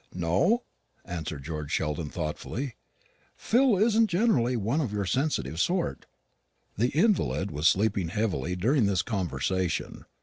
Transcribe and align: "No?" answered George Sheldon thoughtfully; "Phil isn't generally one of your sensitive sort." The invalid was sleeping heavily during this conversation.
"No?" 0.15 0.63
answered 1.05 1.43
George 1.43 1.69
Sheldon 1.71 2.09
thoughtfully; 2.09 2.75
"Phil 3.37 3.77
isn't 3.77 4.07
generally 4.09 4.57
one 4.57 4.81
of 4.81 4.91
your 4.91 5.05
sensitive 5.05 5.59
sort." 5.59 6.07
The 6.75 6.89
invalid 6.89 7.51
was 7.51 7.67
sleeping 7.67 8.07
heavily 8.07 8.55
during 8.55 8.87
this 8.87 9.03
conversation. 9.03 10.05